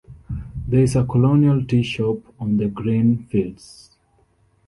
There 0.67 0.79
is 0.81 0.95
a 0.95 1.03
colonial 1.05 1.63
tea 1.63 1.83
shop 1.83 2.21
on 2.39 2.57
the 2.57 2.67
green 2.69 3.25
fields. 3.27 3.91